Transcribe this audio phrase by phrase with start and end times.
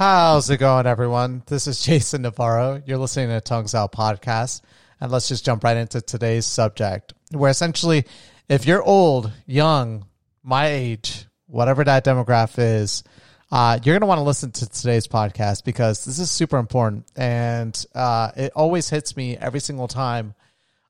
[0.00, 1.42] How's it going, everyone?
[1.44, 2.82] This is Jason Navarro.
[2.86, 4.62] You're listening to Tongues Out Podcast.
[4.98, 8.06] And let's just jump right into today's subject, where essentially,
[8.48, 10.06] if you're old, young,
[10.42, 13.04] my age, whatever that demographic is,
[13.52, 17.04] uh, you're going to want to listen to today's podcast because this is super important.
[17.14, 20.34] And uh, it always hits me every single time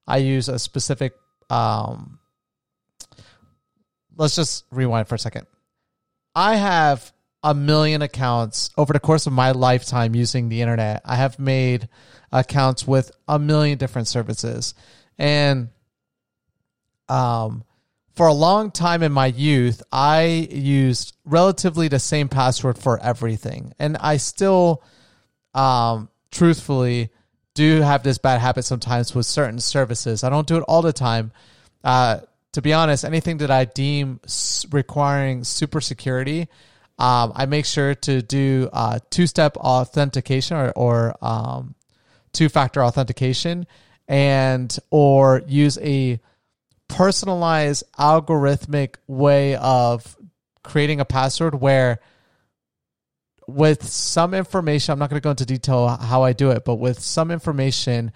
[0.07, 1.15] I use a specific.
[1.51, 2.21] Um,
[4.17, 5.49] let's just rewind for a second.
[6.37, 7.13] I have
[7.43, 11.03] a million accounts over the course of my lifetime using the internet.
[11.05, 11.89] I have made
[12.33, 14.75] accounts with a million different services.
[15.19, 15.71] And
[17.09, 17.65] um,
[18.15, 23.73] for a long time in my youth, I used relatively the same password for everything.
[23.79, 24.83] And I still,
[25.55, 27.11] um, truthfully,
[27.55, 30.23] do have this bad habit sometimes with certain services.
[30.23, 31.33] I don't do it all the time.
[31.83, 32.21] Uh,
[32.53, 34.21] to be honest, anything that I deem
[34.71, 36.49] requiring super security,
[37.01, 41.75] um, I make sure to do uh, two step authentication or, or um,
[42.33, 43.67] two factor authentication
[44.07, 46.21] and or use a
[46.89, 50.15] personalized algorithmic way of
[50.63, 52.01] creating a password where
[53.47, 56.77] with some information, I'm not going to go into detail how I do it, but
[56.77, 58.13] with some information,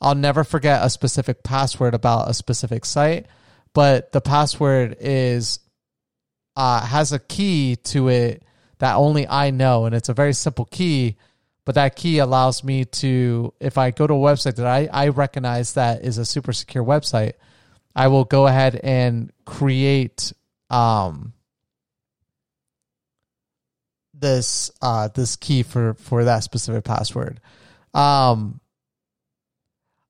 [0.00, 3.26] I'll never forget a specific password about a specific site.
[3.74, 5.60] But the password is
[6.56, 8.42] uh, has a key to it
[8.78, 11.16] that only I know, and it's a very simple key.
[11.64, 15.08] But that key allows me to, if I go to a website that I, I
[15.08, 17.32] recognize that is a super secure website,
[17.96, 20.32] I will go ahead and create
[20.68, 21.32] um,
[24.12, 27.40] this uh, this key for for that specific password.
[27.92, 28.60] Um,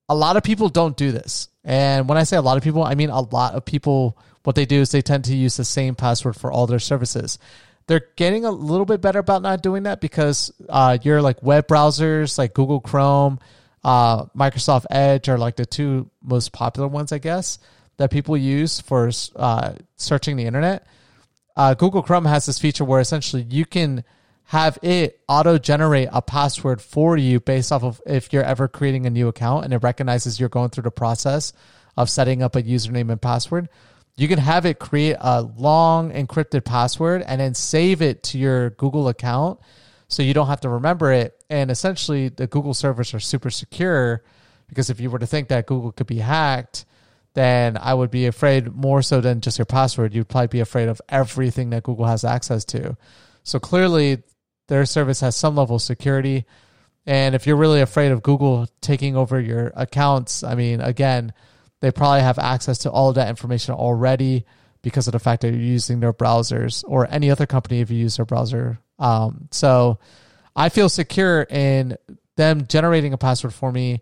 [0.08, 2.82] a lot of people don't do this, and when I say a lot of people,
[2.82, 5.64] I mean a lot of people what they do is they tend to use the
[5.64, 7.38] same password for all their services.
[7.86, 11.66] They're getting a little bit better about not doing that because uh, your like web
[11.66, 13.38] browsers like Google Chrome,
[13.82, 17.58] uh, Microsoft Edge are like the two most popular ones, I guess,
[17.96, 20.86] that people use for uh, searching the internet.
[21.56, 24.04] Uh, Google Chrome has this feature where essentially you can
[24.44, 29.06] have it auto generate a password for you based off of if you're ever creating
[29.06, 31.54] a new account and it recognizes you're going through the process
[31.96, 33.68] of setting up a username and password
[34.16, 38.70] you can have it create a long encrypted password and then save it to your
[38.70, 39.58] Google account
[40.08, 41.42] so you don't have to remember it.
[41.50, 44.22] And essentially, the Google servers are super secure
[44.68, 46.84] because if you were to think that Google could be hacked,
[47.34, 50.14] then I would be afraid more so than just your password.
[50.14, 52.96] You'd probably be afraid of everything that Google has access to.
[53.42, 54.22] So clearly,
[54.68, 56.44] their service has some level of security.
[57.06, 61.32] And if you're really afraid of Google taking over your accounts, I mean, again,
[61.84, 64.46] they probably have access to all of that information already
[64.80, 67.98] because of the fact that you're using their browsers or any other company if you
[67.98, 68.78] use their browser.
[68.98, 69.98] Um, so
[70.56, 71.98] I feel secure in
[72.36, 74.00] them generating a password for me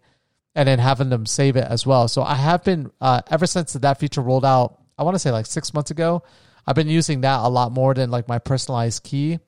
[0.55, 2.07] and then having them save it as well.
[2.07, 4.81] So I have been uh, ever since that feature rolled out.
[4.97, 6.23] I want to say like six months ago.
[6.65, 9.41] I've been using that a lot more than like my personalized key.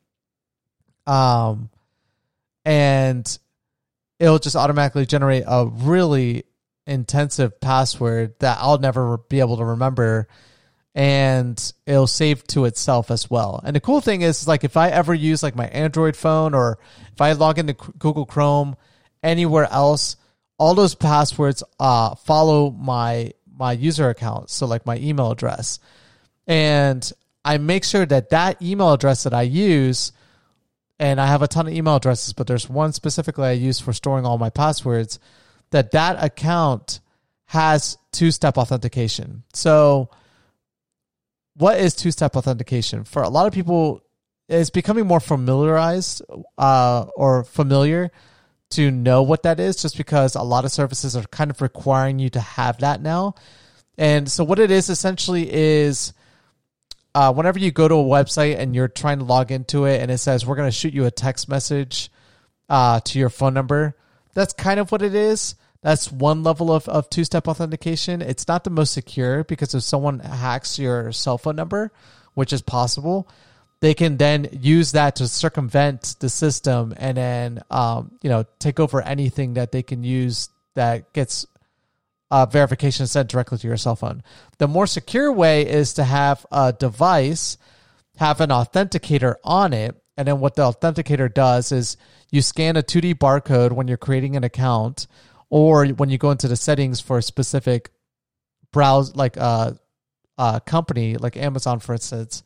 [1.07, 1.71] Um,
[2.65, 3.39] and
[4.19, 6.47] it'll just automatically generate a really
[6.87, 10.29] intensive password that I'll never be able to remember
[10.95, 13.61] and it'll save to itself as well.
[13.65, 16.79] And the cool thing is like if I ever use like my Android phone or
[17.13, 18.77] if I log into Google Chrome
[19.23, 20.17] anywhere else,
[20.59, 25.79] all those passwords uh follow my my user account, so like my email address.
[26.47, 27.11] And
[27.45, 30.13] I make sure that that email address that I use
[30.99, 33.93] and I have a ton of email addresses, but there's one specifically I use for
[33.93, 35.19] storing all my passwords
[35.75, 37.01] that that account
[37.47, 39.43] has two-step authentication.
[39.53, 40.09] So
[41.57, 43.03] what is two-step authentication?
[43.03, 44.01] For a lot of people,
[44.49, 46.23] it's becoming more familiarized
[46.57, 48.13] uh, or familiar
[48.71, 52.21] to know what that is just because a lot of services are kind of requiring
[52.21, 53.35] you to have that now.
[53.99, 56.13] And so what it is essentially is
[57.17, 60.09] uh, whenever you go to a website and you're trying to log into it and
[60.09, 62.13] it says we're going to shoot you a text message
[62.69, 63.97] uh, to your phone number,
[64.35, 65.57] that's kind of what it is.
[65.85, 68.23] That's one level of, of two step authentication.
[68.23, 71.93] It's not the most secure because if someone hacks your cell phone number,
[72.33, 73.29] which is possible,
[73.81, 78.81] they can then use that to circumvent the system and then um, you know take
[78.81, 81.47] over anything that they can use that gets
[82.31, 84.23] uh, verification sent directly to your cell phone.
[84.57, 87.59] The more secure way is to have a device
[88.17, 91.99] have an authenticator on it, and then what the authenticator does is
[92.31, 95.09] you scan a 2D barcode when you're creating an account
[95.55, 97.93] or when you go into the settings for a specific
[98.73, 99.75] browse like a uh,
[100.37, 102.43] uh, company like Amazon for instance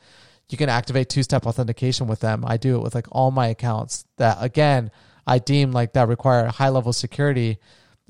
[0.51, 2.45] you can activate two step authentication with them.
[2.47, 4.91] I do it with like all my accounts that again
[5.27, 7.59] I deem like that require high level security.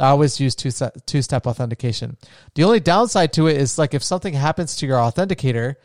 [0.00, 0.72] I always use two
[1.06, 2.16] two step authentication.
[2.56, 5.76] The only downside to it is like if something happens to your authenticator,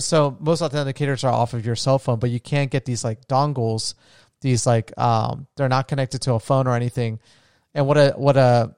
[0.00, 3.28] so most authenticators are off of your cell phone, but you can't get these like
[3.28, 3.94] dongles,
[4.40, 7.20] these like um they're not connected to a phone or anything.
[7.74, 8.74] And what a what a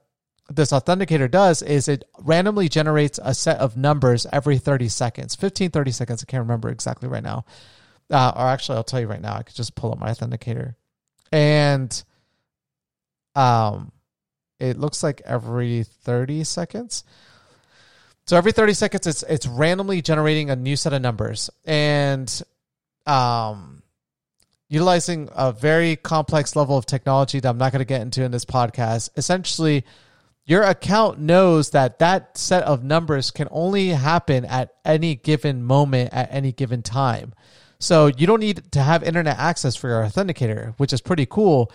[0.51, 5.71] this authenticator does is it randomly generates a set of numbers every 30 seconds 15
[5.71, 6.23] 30 seconds.
[6.23, 7.45] I can't remember exactly right now.
[8.11, 9.35] Uh, or actually i'll tell you right now.
[9.35, 10.75] I could just pull up my authenticator.
[11.31, 12.03] And
[13.35, 13.93] um
[14.59, 17.05] it looks like every 30 seconds.
[18.27, 21.49] So every 30 seconds it's it's randomly generating a new set of numbers.
[21.65, 22.43] And
[23.07, 23.82] um
[24.73, 28.31] utilizing a very complex level of technology that I'm not going to get into in
[28.31, 29.85] this podcast essentially
[30.47, 36.09] your account knows that that set of numbers can only happen at any given moment
[36.13, 37.35] at any given time.
[37.79, 41.71] So you don't need to have internet access for your authenticator, which is pretty cool.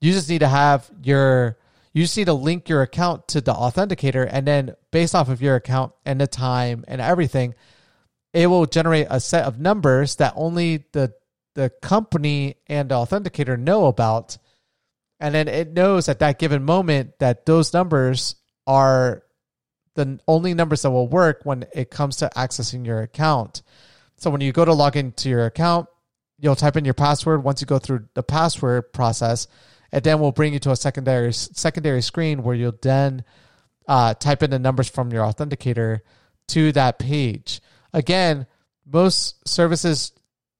[0.00, 1.56] You just need to have your
[1.94, 5.40] you just need to link your account to the authenticator and then based off of
[5.40, 7.54] your account and the time and everything,
[8.34, 11.12] it will generate a set of numbers that only the
[11.54, 14.38] the company and the authenticator know about
[15.22, 18.34] and then it knows at that given moment that those numbers
[18.66, 19.22] are
[19.94, 23.62] the only numbers that will work when it comes to accessing your account.
[24.16, 25.86] So when you go to log into your account,
[26.40, 27.44] you'll type in your password.
[27.44, 29.46] Once you go through the password process,
[29.92, 33.22] it then will bring you to a secondary secondary screen where you'll then
[33.86, 36.00] uh, type in the numbers from your authenticator
[36.48, 37.60] to that page.
[37.92, 38.46] Again,
[38.84, 40.10] most services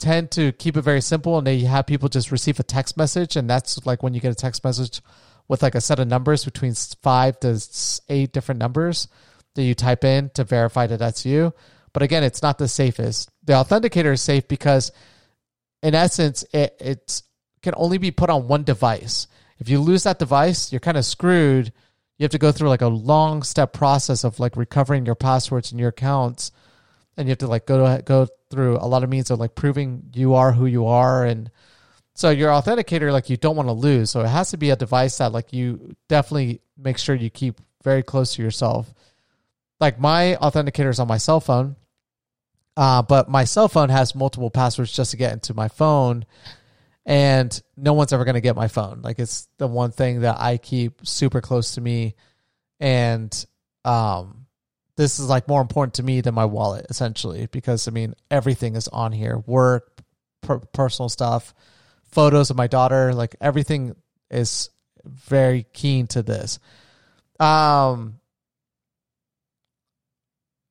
[0.02, 3.36] tend to keep it very simple and they have people just receive a text message
[3.36, 5.00] and that's like when you get a text message
[5.46, 7.60] with like a set of numbers between five to
[8.08, 9.06] eight different numbers
[9.54, 11.54] that you type in to verify that that's you.
[11.92, 13.30] But again it's not the safest.
[13.44, 14.90] The authenticator is safe because
[15.84, 17.22] in essence it it's,
[17.62, 19.28] can only be put on one device.
[19.60, 21.72] If you lose that device you're kind of screwed.
[22.18, 25.70] You have to go through like a long step process of like recovering your passwords
[25.70, 26.50] and your accounts
[27.16, 29.54] and you have to like go to go through a lot of means of like
[29.54, 31.24] proving you are who you are.
[31.24, 31.50] And
[32.14, 34.10] so your authenticator like you don't want to lose.
[34.10, 37.60] So it has to be a device that like you definitely make sure you keep
[37.82, 38.92] very close to yourself.
[39.80, 41.76] Like my authenticator is on my cell phone
[42.76, 46.24] uh, but my cell phone has multiple passwords just to get into my phone
[47.04, 49.02] and no one's ever going to get my phone.
[49.02, 52.14] Like it's the one thing that i keep super close to me.
[52.80, 53.46] And
[53.84, 54.41] um
[55.02, 58.76] this is like more important to me than my wallet essentially because i mean everything
[58.76, 59.38] is on here.
[59.46, 60.00] Work
[60.42, 61.54] per- personal stuff
[62.04, 63.96] photos of my daughter like everything
[64.30, 64.70] is
[65.04, 66.60] very keen to this.
[67.40, 68.20] Um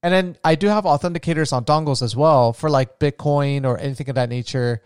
[0.03, 4.07] and then i do have authenticators on dongles as well for like bitcoin or anything
[4.09, 4.81] of that nature.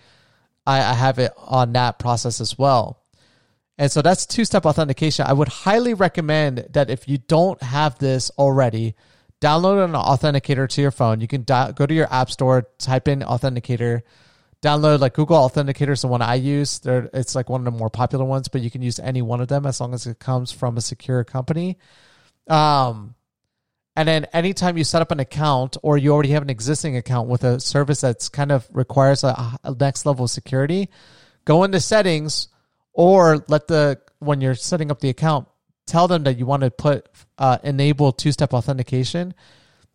[0.66, 3.04] I, I have it on that process as well.
[3.78, 5.28] And so that's two step authentication.
[5.28, 8.96] I would highly recommend that if you don't have this already
[9.42, 11.22] download an authenticator to your phone.
[11.22, 14.02] You can go to your app store, type in authenticator,
[14.62, 16.80] download like Google Authenticator is the one I use.
[16.80, 19.42] They're, it's like one of the more popular ones, but you can use any one
[19.42, 21.78] of them as long as it comes from a secure company.
[22.48, 23.16] Um,
[23.96, 27.30] and then anytime you set up an account or you already have an existing account
[27.30, 30.90] with a service that's kind of requires a, a next level of security,
[31.46, 32.50] go into settings
[32.92, 35.48] or let the when you're setting up the account,
[35.86, 39.34] tell them that you want to put uh, enable two step authentication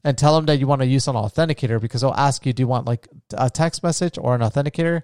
[0.05, 2.63] and tell them that you want to use an authenticator because they'll ask you, do
[2.63, 5.03] you want like a text message or an authenticator?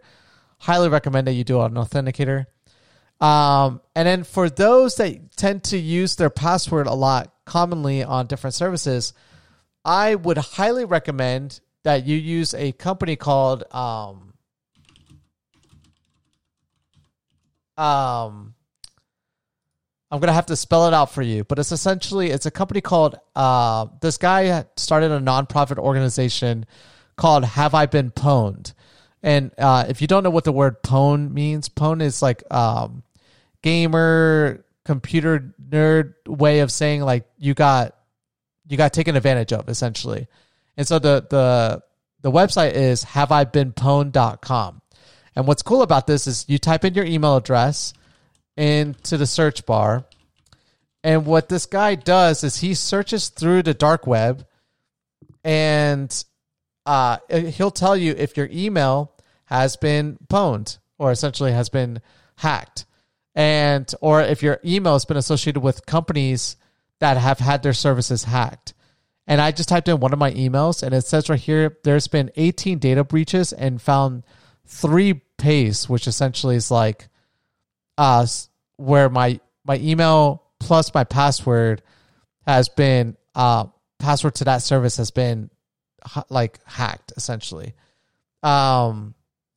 [0.58, 2.46] Highly recommend that you do an authenticator.
[3.20, 8.26] Um, and then for those that tend to use their password a lot commonly on
[8.26, 9.12] different services,
[9.84, 14.34] I would highly recommend that you use a company called um,
[17.76, 18.55] um,
[20.10, 22.80] I'm gonna have to spell it out for you, but it's essentially it's a company
[22.80, 26.66] called uh, this guy started a nonprofit organization
[27.16, 28.72] called Have I Been Pwned,
[29.22, 33.02] and uh, if you don't know what the word pwn means, pwn is like um,
[33.62, 37.96] gamer computer nerd way of saying like you got
[38.68, 40.28] you got taken advantage of essentially,
[40.76, 41.82] and so the the
[42.22, 44.82] the website is haveibeenpwned.com,
[45.34, 47.92] and what's cool about this is you type in your email address
[48.56, 50.04] into the search bar.
[51.04, 54.46] And what this guy does is he searches through the dark web
[55.44, 56.24] and
[56.84, 59.12] uh, he'll tell you if your email
[59.44, 62.00] has been pwned or essentially has been
[62.36, 62.86] hacked.
[63.34, 66.56] And or if your email has been associated with companies
[67.00, 68.72] that have had their services hacked.
[69.26, 72.08] and I just typed in one of my emails, and it says right here there's
[72.08, 74.24] been 18 data breaches and found
[74.64, 77.08] three pastes, which essentially is like
[77.98, 78.26] uh
[78.76, 81.82] where my my email plus my password
[82.46, 83.66] has been uh
[83.98, 85.50] password to that service has been
[86.28, 87.74] like hacked essentially.
[88.42, 89.14] Um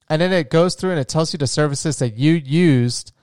[0.09, 3.13] and then it goes through and it tells you the services that you used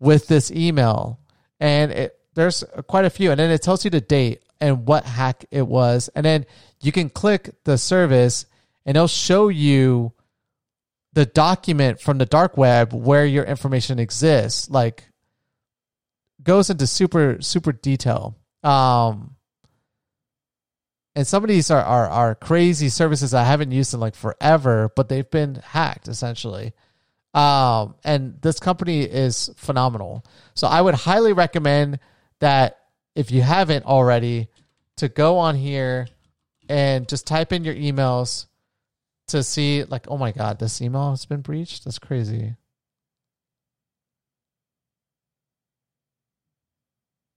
[0.00, 1.20] with this email.
[1.60, 3.30] And it there's quite a few.
[3.30, 6.08] And then it tells you the date and what hack it was.
[6.14, 6.46] And then
[6.80, 8.46] you can click the service
[8.86, 10.12] and it'll show you
[11.18, 15.10] the document from the dark web where your information exists like
[16.44, 19.34] goes into super super detail um
[21.16, 24.92] and some of these are, are are crazy services I haven't used in like forever,
[24.94, 26.72] but they've been hacked essentially.
[27.34, 30.24] Um, and this company is phenomenal.
[30.54, 31.98] So I would highly recommend
[32.38, 32.78] that
[33.16, 34.46] if you haven't already,
[34.98, 36.06] to go on here
[36.68, 38.46] and just type in your emails
[39.28, 41.84] to see like, oh my god, this email has been breached.
[41.84, 42.54] That's crazy.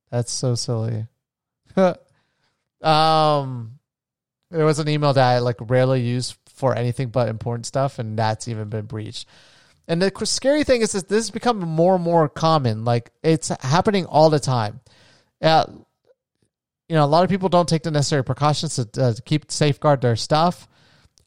[0.10, 1.08] That's so silly.
[2.82, 3.80] um,
[4.50, 8.20] there was an email that I like rarely use for anything but important stuff, and
[8.20, 9.28] that's even been breached.
[9.88, 12.84] And the scary thing is that this has become more and more common.
[12.84, 14.82] Like it's happening all the time.
[15.42, 15.66] Yeah,
[16.92, 19.50] you know, a lot of people don't take the necessary precautions to, uh, to keep
[19.50, 20.68] safeguard their stuff.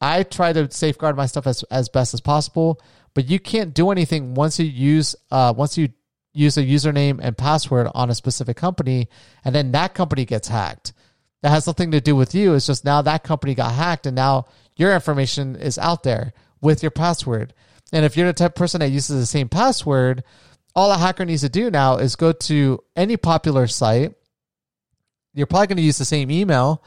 [0.01, 2.81] I try to safeguard my stuff as as best as possible,
[3.13, 5.89] but you can't do anything once you use uh once you
[6.33, 9.07] use a username and password on a specific company,
[9.43, 10.93] and then that company gets hacked.
[11.41, 12.53] That has nothing to do with you.
[12.55, 16.83] It's just now that company got hacked, and now your information is out there with
[16.83, 17.53] your password.
[17.93, 20.23] And if you're the type of person that uses the same password,
[20.75, 24.13] all a hacker needs to do now is go to any popular site.
[25.33, 26.83] You're probably going to use the same email.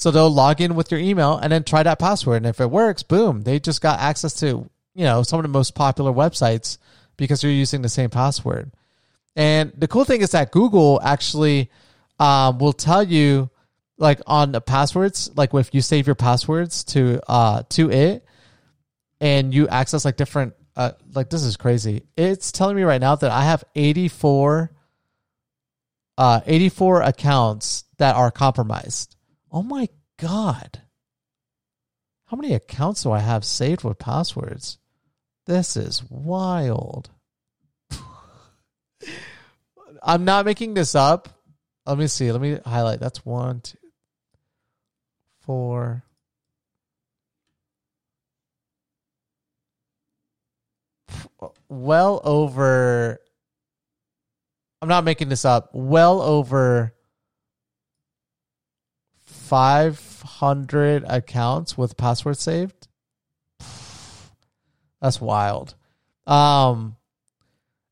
[0.00, 2.38] So they'll log in with your email and then try that password.
[2.38, 4.46] And if it works, boom, they just got access to,
[4.94, 6.78] you know, some of the most popular websites
[7.18, 8.72] because you're using the same password.
[9.36, 11.70] And the cool thing is that Google actually
[12.18, 13.50] um, will tell you,
[13.98, 18.24] like on the passwords, like if you save your passwords to uh to it,
[19.20, 22.04] and you access like different, uh, like this is crazy.
[22.16, 24.72] It's telling me right now that I have eighty four,
[26.16, 29.16] uh, eighty four accounts that are compromised.
[29.52, 29.88] Oh my
[30.18, 30.82] god!
[32.26, 34.78] How many accounts do I have saved with passwords?
[35.46, 37.10] This is wild.
[40.02, 41.28] I'm not making this up.
[41.86, 42.30] Let me see.
[42.30, 43.00] Let me highlight.
[43.00, 43.76] That's one, two,
[45.40, 46.04] four.
[51.68, 53.18] Well over.
[54.80, 55.70] I'm not making this up.
[55.72, 56.94] Well over
[59.50, 62.86] 500 accounts with password saved.
[65.02, 65.74] That's wild.
[66.24, 66.94] Um,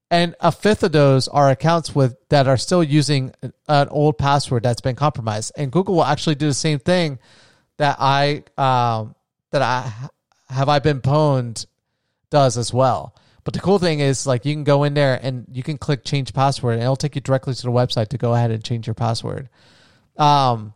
[0.09, 3.33] and a fifth of those are accounts with that are still using
[3.67, 5.51] an old password that's been compromised.
[5.57, 7.19] And Google will actually do the same thing
[7.79, 9.17] that I um,
[9.51, 9.93] that I
[10.51, 11.67] have I been pwned
[12.31, 13.17] does as well.
[13.43, 16.05] But the cool thing is like you can go in there and you can click
[16.05, 18.87] change password and it'll take you directly to the website to go ahead and change
[18.87, 19.49] your password.
[20.17, 20.75] Um,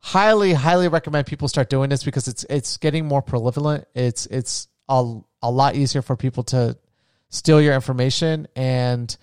[0.00, 3.86] highly highly recommend people start doing this because it's it's getting more prevalent.
[3.94, 6.76] It's it's a, a lot easier for people to
[7.28, 8.48] steal your information.
[8.56, 9.14] And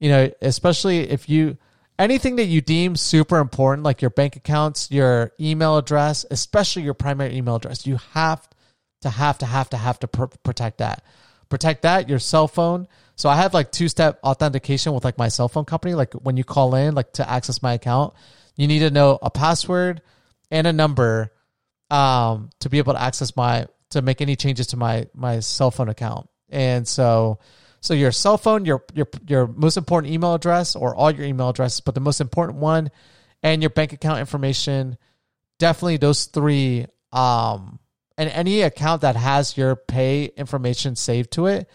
[0.00, 1.56] you know especially if you
[1.98, 6.94] anything that you deem super important like your bank accounts your email address especially your
[6.94, 8.48] primary email address you have
[9.02, 11.04] to have to have to have to pr- protect that.
[11.48, 12.88] Protect that your cell phone.
[13.14, 15.94] So i have like two step authentication with like my cell phone company.
[15.94, 18.14] Like when you call in like to access my account
[18.56, 20.02] you need to know a password
[20.50, 21.32] and a number
[21.90, 25.70] um, to be able to access my to make any changes to my my cell
[25.70, 27.38] phone account and so,
[27.80, 31.48] so your cell phone, your your your most important email address, or all your email
[31.48, 32.90] addresses, but the most important one,
[33.42, 34.98] and your bank account information.
[35.58, 36.86] Definitely those three.
[37.10, 37.80] Um,
[38.18, 41.68] and any account that has your pay information saved to it,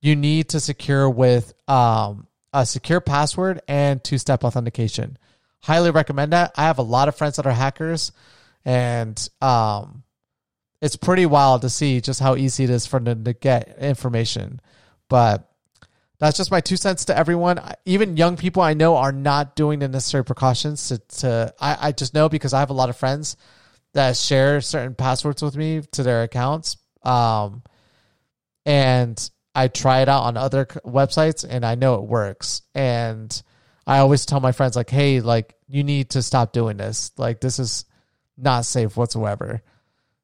[0.00, 5.18] you need to secure with um, a secure password and two step authentication.
[5.64, 6.52] Highly recommend that.
[6.56, 8.12] I have a lot of friends that are hackers,
[8.66, 10.02] and um,
[10.82, 14.60] it's pretty wild to see just how easy it is for them to get information.
[15.08, 15.50] But
[16.18, 17.60] that's just my two cents to everyone.
[17.86, 21.92] Even young people I know are not doing the necessary precautions to, to I, I
[21.92, 23.38] just know because I have a lot of friends
[23.94, 26.76] that share certain passwords with me to their accounts.
[27.02, 27.62] Um,
[28.66, 32.60] and I try it out on other websites and I know it works.
[32.74, 33.42] And
[33.86, 37.12] I always tell my friends like, "Hey, like you need to stop doing this.
[37.16, 37.84] Like this is
[38.36, 39.62] not safe whatsoever."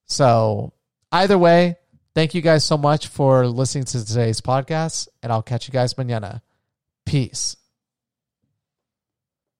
[0.06, 0.72] So,
[1.12, 1.76] either way,
[2.14, 5.94] thank you guys so much for listening to today's podcast, and I'll catch you guys
[5.94, 6.40] mañana.
[7.04, 7.56] Peace.